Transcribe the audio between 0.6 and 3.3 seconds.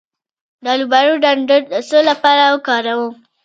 د الوبالو ډنډر د څه لپاره وکاروم؟